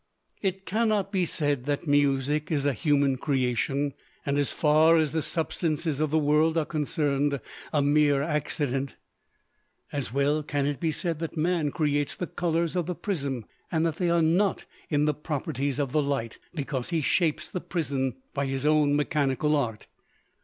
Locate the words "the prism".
12.87-13.45, 17.47-18.15